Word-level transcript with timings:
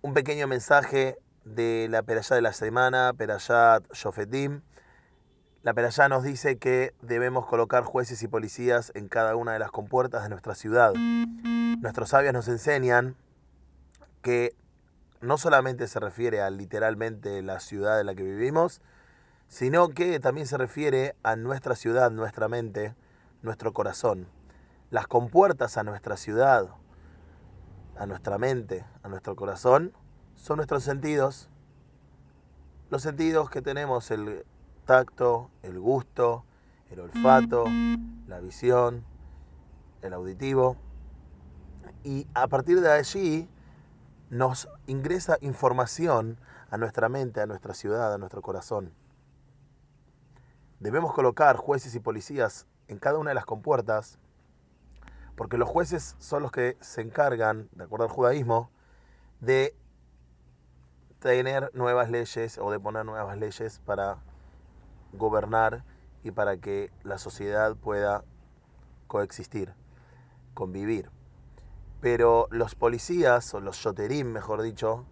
un 0.00 0.14
pequeño 0.14 0.46
mensaje 0.46 1.18
de 1.44 1.88
la 1.90 2.02
Perayá 2.02 2.36
de 2.36 2.42
la 2.42 2.52
semana, 2.52 3.12
Perayat 3.16 3.82
Shofetim. 3.92 4.60
La 5.62 5.74
Perayá 5.74 6.08
nos 6.08 6.22
dice 6.22 6.56
que 6.56 6.94
debemos 7.02 7.46
colocar 7.46 7.82
jueces 7.82 8.22
y 8.22 8.28
policías 8.28 8.92
en 8.94 9.08
cada 9.08 9.34
una 9.34 9.52
de 9.52 9.58
las 9.58 9.72
compuertas 9.72 10.22
de 10.22 10.28
nuestra 10.28 10.54
ciudad. 10.54 10.92
Nuestros 10.94 12.10
sabios 12.10 12.32
nos 12.32 12.46
enseñan 12.46 13.16
que 14.22 14.54
no 15.20 15.36
solamente 15.36 15.88
se 15.88 15.98
refiere 15.98 16.42
a 16.42 16.50
literalmente 16.50 17.42
la 17.42 17.58
ciudad 17.58 18.00
en 18.00 18.06
la 18.06 18.14
que 18.14 18.22
vivimos, 18.22 18.80
sino 19.48 19.88
que 19.88 20.20
también 20.20 20.46
se 20.46 20.58
refiere 20.58 21.16
a 21.24 21.34
nuestra 21.34 21.74
ciudad, 21.74 22.12
nuestra 22.12 22.48
mente, 22.48 22.94
nuestro 23.42 23.72
corazón. 23.72 24.28
Las 24.90 25.08
compuertas 25.08 25.76
a 25.76 25.82
nuestra 25.82 26.16
ciudad, 26.16 26.68
a 27.98 28.06
nuestra 28.06 28.38
mente, 28.38 28.84
a 29.02 29.08
nuestro 29.08 29.34
corazón, 29.36 29.92
son 30.36 30.56
nuestros 30.56 30.84
sentidos. 30.84 31.50
Los 32.90 33.02
sentidos 33.02 33.50
que 33.50 33.60
tenemos, 33.60 34.10
el 34.10 34.46
tacto, 34.86 35.50
el 35.62 35.78
gusto, 35.78 36.44
el 36.90 37.00
olfato, 37.00 37.64
la 38.26 38.40
visión, 38.40 39.04
el 40.02 40.12
auditivo. 40.12 40.76
Y 42.04 42.26
a 42.34 42.46
partir 42.46 42.80
de 42.80 42.90
allí 42.90 43.48
nos 44.30 44.68
ingresa 44.86 45.36
información 45.40 46.38
a 46.70 46.78
nuestra 46.78 47.08
mente, 47.08 47.40
a 47.40 47.46
nuestra 47.46 47.74
ciudad, 47.74 48.14
a 48.14 48.18
nuestro 48.18 48.42
corazón. 48.42 48.92
Debemos 50.80 51.12
colocar 51.12 51.56
jueces 51.56 51.94
y 51.94 52.00
policías 52.00 52.66
en 52.86 52.98
cada 52.98 53.18
una 53.18 53.30
de 53.30 53.34
las 53.34 53.44
compuertas 53.44 54.18
porque 55.38 55.56
los 55.56 55.68
jueces 55.68 56.16
son 56.18 56.42
los 56.42 56.50
que 56.50 56.76
se 56.80 57.00
encargan, 57.00 57.68
de 57.70 57.84
acuerdo 57.84 58.06
al 58.06 58.10
judaísmo, 58.10 58.70
de 59.38 59.72
tener 61.20 61.70
nuevas 61.74 62.10
leyes 62.10 62.58
o 62.58 62.72
de 62.72 62.80
poner 62.80 63.06
nuevas 63.06 63.38
leyes 63.38 63.78
para 63.86 64.18
gobernar 65.12 65.84
y 66.24 66.32
para 66.32 66.56
que 66.56 66.90
la 67.04 67.18
sociedad 67.18 67.76
pueda 67.76 68.24
coexistir, 69.06 69.72
convivir. 70.54 71.08
Pero 72.00 72.48
los 72.50 72.74
policías, 72.74 73.54
o 73.54 73.60
los 73.60 73.76
shoterim, 73.76 74.32
mejor 74.32 74.60
dicho, 74.62 75.06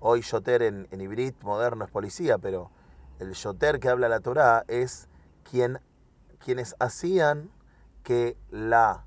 hoy 0.00 0.22
shoter 0.22 0.62
en, 0.62 0.88
en 0.90 1.02
hibrid 1.02 1.34
moderno 1.42 1.84
es 1.84 1.90
policía, 1.90 2.38
pero 2.38 2.70
el 3.18 3.32
shoter 3.32 3.78
que 3.78 3.90
habla 3.90 4.08
la 4.08 4.20
Torah 4.20 4.64
es 4.68 5.10
quien, 5.44 5.80
quienes 6.38 6.74
hacían 6.78 7.50
que 8.04 8.38
la 8.50 9.04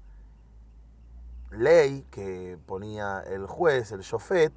ley 1.52 2.06
que 2.12 2.58
ponía 2.66 3.22
el 3.22 3.46
juez, 3.46 3.92
el 3.92 4.02
shofet, 4.02 4.54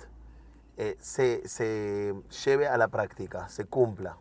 eh, 0.76 0.96
se, 1.00 1.46
se 1.48 2.14
lleve 2.44 2.68
a 2.68 2.76
la 2.76 2.88
práctica, 2.88 3.48
se 3.48 3.64
cumpla, 3.64 4.16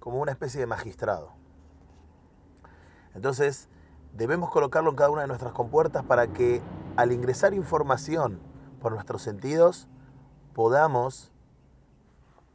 como 0.00 0.20
una 0.20 0.32
especie 0.32 0.60
de 0.60 0.66
magistrado. 0.66 1.32
Entonces, 3.14 3.68
debemos 4.12 4.50
colocarlo 4.50 4.90
en 4.90 4.96
cada 4.96 5.10
una 5.10 5.22
de 5.22 5.28
nuestras 5.28 5.52
compuertas 5.52 6.04
para 6.04 6.28
que 6.28 6.60
al 6.96 7.12
ingresar 7.12 7.54
información 7.54 8.38
por 8.80 8.92
nuestros 8.92 9.22
sentidos, 9.22 9.88
podamos 10.52 11.32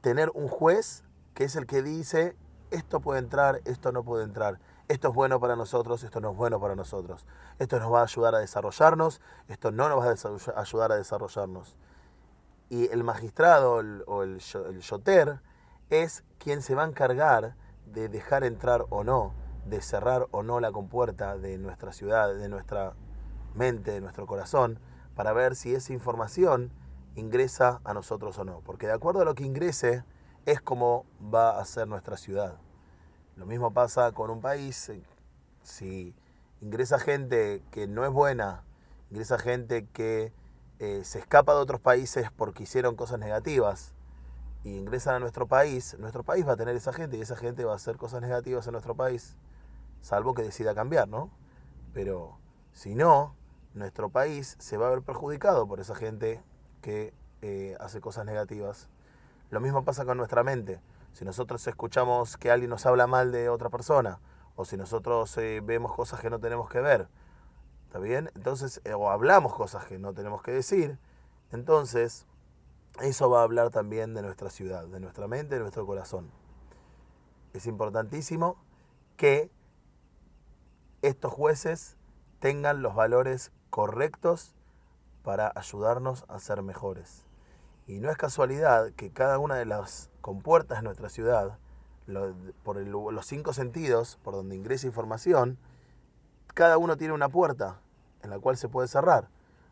tener 0.01 0.31
un 0.33 0.47
juez 0.47 1.03
que 1.33 1.43
es 1.43 1.55
el 1.55 1.65
que 1.65 1.81
dice 1.81 2.35
esto 2.71 2.99
puede 2.99 3.19
entrar, 3.19 3.61
esto 3.65 3.91
no 3.91 4.03
puede 4.03 4.23
entrar 4.23 4.59
esto 4.89 5.09
es 5.09 5.13
bueno 5.13 5.39
para 5.39 5.55
nosotros, 5.55 6.03
esto 6.03 6.19
no 6.19 6.31
es 6.31 6.37
bueno 6.37 6.59
para 6.59 6.75
nosotros. 6.75 7.27
Esto 7.59 7.79
nos 7.79 7.93
va 7.93 8.01
a 8.01 8.03
ayudar 8.03 8.33
a 8.33 8.39
desarrollarnos, 8.39 9.21
esto 9.47 9.71
no 9.71 9.87
nos 9.87 9.99
va 9.99 10.09
a 10.55 10.61
ayudar 10.61 10.91
a 10.91 10.95
desarrollarnos. 10.95 11.75
Y 12.69 12.91
el 12.91 13.03
magistrado 13.03 13.75
o 14.07 14.23
el, 14.23 14.41
el 14.67 14.79
yoter 14.81 15.41
es 15.91 16.23
quien 16.39 16.63
se 16.63 16.73
va 16.73 16.83
a 16.83 16.87
encargar 16.87 17.55
de 17.85 18.09
dejar 18.09 18.43
entrar 18.43 18.85
o 18.89 19.03
no, 19.03 19.33
de 19.65 19.79
cerrar 19.81 20.27
o 20.31 20.41
no 20.41 20.59
la 20.59 20.71
compuerta 20.71 21.37
de 21.37 21.59
nuestra 21.59 21.93
ciudad, 21.93 22.33
de 22.33 22.49
nuestra 22.49 22.93
mente, 23.53 23.91
de 23.91 24.02
nuestro 24.02 24.25
corazón, 24.25 24.80
para 25.14 25.33
ver 25.33 25.55
si 25.55 25.75
esa 25.75 25.93
información 25.93 26.71
ingresa 27.15 27.80
a 27.83 27.93
nosotros 27.93 28.39
o 28.39 28.43
no. 28.43 28.61
Porque 28.61 28.87
de 28.87 28.93
acuerdo 28.93 29.21
a 29.21 29.25
lo 29.25 29.35
que 29.35 29.43
ingrese, 29.43 30.03
es 30.47 30.61
como 30.61 31.05
va 31.21 31.59
a 31.59 31.65
ser 31.65 31.87
nuestra 31.87 32.17
ciudad. 32.17 32.58
Lo 33.39 33.45
mismo 33.45 33.72
pasa 33.72 34.11
con 34.11 34.30
un 34.30 34.42
país. 34.42 34.89
Eh, 34.89 35.02
si 35.64 36.14
ingresa 36.60 37.00
gente 37.00 37.64
que 37.72 37.88
no 37.88 38.04
es 38.04 38.11
buena, 38.11 38.66
ingresa 39.10 39.39
gente 39.39 39.88
que 39.94 40.33
eh, 40.80 41.04
se 41.05 41.20
escapa 41.20 41.54
de 41.54 41.61
otros 41.61 41.80
países 41.80 42.30
porque 42.36 42.64
hicieron 42.64 42.98
cosas 42.98 43.17
negativas 43.17 43.94
y 44.66 44.76
ingresan 44.76 45.16
a 45.16 45.20
nuestro 45.20 45.48
país, 45.48 45.95
nuestro 46.00 46.23
país 46.23 46.45
va 46.45 46.54
a 46.54 46.58
tener 46.58 46.76
esa 46.76 46.92
gente 46.92 47.16
y 47.16 47.22
esa 47.22 47.38
gente 47.38 47.64
va 47.64 47.72
a 47.72 47.76
hacer 47.77 47.95
cosas 47.95 48.22
negativas 48.22 48.67
en 48.67 48.73
nuestro 48.73 48.94
país, 48.94 49.38
salvo 50.02 50.33
que 50.33 50.44
decida 50.44 50.76
cambiar, 50.76 51.08
¿no? 51.08 51.32
Pero 51.94 52.38
si 52.73 52.94
no, 52.94 53.38
nuestro 53.73 54.10
país 54.10 54.58
se 54.60 54.76
va 54.76 54.88
a 54.88 54.89
ver 54.89 55.02
perjudicado 55.02 55.66
por 55.66 55.80
esa 55.80 55.95
gente 55.95 56.44
que 56.82 57.14
eh, 57.42 57.77
hace 57.80 58.02
cosas 58.02 58.26
negativas. 58.26 58.89
Lo 59.50 59.61
mismo 59.61 59.86
pasa 59.86 60.04
con 60.04 60.17
nuestra 60.17 60.44
mente 60.44 60.82
si 61.14 61.25
nosotros 61.25 61.65
escuchamos 61.67 62.37
que 62.37 62.52
alguien 62.52 62.70
nos 62.70 62.86
habla 62.86 63.08
mal 63.08 63.31
de 63.31 63.49
otra 63.49 63.70
persona, 63.70 64.20
o 64.55 64.65
si 64.65 64.77
nosotros 64.77 65.37
eh, 65.37 65.61
vemos 65.64 65.95
cosas 65.95 66.20
que 66.20 66.30
no 66.30 66.39
tenemos 66.39 66.70
que 66.70 66.81
ver, 66.81 67.08
¿está 67.86 67.99
bien? 67.99 68.30
Entonces, 68.36 68.81
eh, 68.83 68.93
o 68.93 69.09
hablamos 69.09 69.55
cosas 69.55 69.86
que 69.86 69.97
no 69.97 70.14
tenemos 70.14 70.42
que 70.42 70.52
decir, 70.52 70.99
entonces 71.52 72.25
eso 73.02 73.30
va 73.30 73.39
a 73.39 73.43
hablar 73.43 73.70
también 73.70 74.14
de 74.14 74.21
nuestra 74.21 74.49
ciudad, 74.49 74.86
de 74.87 74.99
nuestra 74.99 75.27
mente, 75.27 75.55
de 75.55 75.61
nuestro 75.61 75.86
corazón. 75.86 76.30
Es 77.53 77.65
importantísimo 77.65 78.58
que 79.15 79.49
estos 81.02 81.31
jueces 81.31 81.97
tengan 82.39 82.81
los 82.81 82.95
valores 82.95 83.52
correctos 83.70 84.55
para 85.23 85.52
ayudarnos 85.55 86.26
a 86.27 86.39
ser 86.39 86.61
mejores. 86.61 87.23
Y 87.89 88.00
no 88.02 88.11
es 88.11 88.17
casualidad 88.17 88.92
que 88.92 89.10
cada 89.10 89.39
una 89.39 89.55
de 89.55 89.66
las 89.66 90.11
compuertas 90.22 90.77
de 90.77 90.83
nuestra 90.83 91.10
ciudad, 91.10 91.58
por 92.64 92.77
los 92.77 93.26
cinco 93.26 93.52
sentidos, 93.52 94.20
por 94.22 94.36
donde 94.36 94.55
ingresa 94.55 94.86
información, 94.86 95.58
cada 96.54 96.77
uno 96.77 96.98
tiene 96.98 97.16
una 97.16 97.30
puerta 97.30 97.80
en 98.22 98.30
la 98.30 98.38
cual 98.38 98.58
se 98.58 98.70
puede 98.70 98.88
cerrar. 98.88 99.27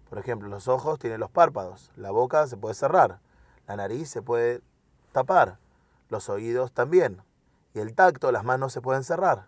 Por 0.10 0.18
ejemplo, 0.18 0.50
los 0.50 0.68
ojos 0.68 0.98
tienen 0.98 1.20
los 1.20 1.30
párpados, 1.30 1.92
la 1.96 2.10
boca 2.10 2.48
se 2.48 2.58
puede 2.58 2.74
cerrar, 2.74 3.20
la 3.68 3.76
nariz 3.76 4.10
se 4.10 4.24
puede 4.24 4.62
tapar, 5.12 5.60
los 6.10 6.28
oídos 6.28 6.72
también, 6.72 7.22
y 7.76 7.82
el 7.82 7.94
tacto, 7.94 8.32
las 8.32 8.44
manos 8.44 8.74
se 8.74 8.82
pueden 8.82 9.04
cerrar. 9.04 9.46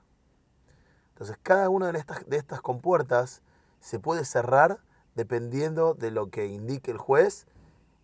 Entonces, 1.13 1.39
cada 1.41 1.69
una 1.69 1.91
de 1.91 1.97
estas, 1.97 2.29
de 2.29 2.37
estas 2.37 2.61
compuertas 2.61 3.41
se 3.79 3.97
puede 3.97 4.25
cerrar 4.25 4.77
dependiendo 5.15 5.95
de 5.95 6.11
lo 6.11 6.29
que 6.29 6.45
indique 6.45 6.91
el 6.91 6.99
juez 6.99 7.47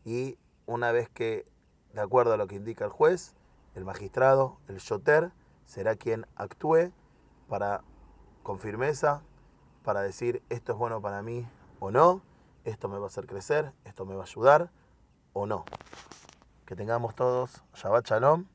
y 0.06 0.40
una 0.66 0.92
vez 0.92 1.10
que, 1.10 1.46
de 1.94 2.02
acuerdo 2.02 2.34
a 2.34 2.38
lo 2.38 2.48
que 2.48 2.56
indica 2.56 2.86
el 2.86 2.92
juez, 2.92 3.36
el 3.76 3.86
magistrado, 3.86 4.58
el 4.68 4.78
shoter, 4.78 5.32
será 5.66 5.96
quien 5.96 6.26
actúe 6.36 6.92
para, 7.48 7.82
con 8.44 8.60
firmeza, 8.60 9.22
para 9.84 10.02
decir 10.02 10.42
esto 10.50 10.74
es 10.74 10.78
bueno 10.78 11.02
para 11.02 11.22
mí 11.22 11.48
o 11.80 11.92
no, 11.92 12.22
esto 12.64 12.90
me 12.90 12.98
va 12.98 13.06
a 13.06 13.08
hacer 13.08 13.28
crecer, 13.28 13.72
esto 13.84 14.06
me 14.06 14.16
va 14.16 14.22
a 14.22 14.26
ayudar 14.26 14.72
o 15.34 15.46
no. 15.46 15.66
Que 16.66 16.76
tengamos 16.76 17.16
todos 17.16 17.62
Shabbat 17.76 18.08
Shalom 18.08 18.46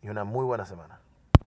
y 0.00 0.08
una 0.08 0.24
muy 0.24 0.44
buena 0.44 0.66
semana. 0.66 1.00